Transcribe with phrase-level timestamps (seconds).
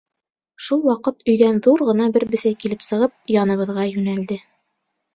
[0.67, 4.45] Шул ваҡыт өйҙән ҙур ғына бер бесәй килеп сығып, яныбыҙға йүнәлде.